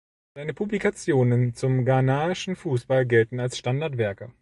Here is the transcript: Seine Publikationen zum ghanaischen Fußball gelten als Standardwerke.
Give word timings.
Seine 0.35 0.55
Publikationen 0.55 1.53
zum 1.53 1.85
ghanaischen 1.85 2.55
Fußball 2.55 3.05
gelten 3.05 3.39
als 3.39 3.59
Standardwerke. 3.59 4.33